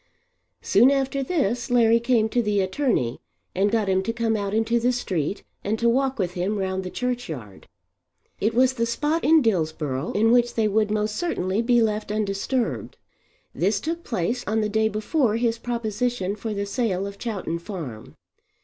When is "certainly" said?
11.17-11.61